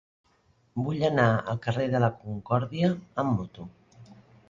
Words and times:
Vull 0.87 1.03
anar 1.09 1.27
al 1.53 1.61
carrer 1.67 1.87
de 1.93 2.03
la 2.07 2.11
Concòrdia 2.25 2.93
amb 2.97 3.39
moto. 3.39 3.73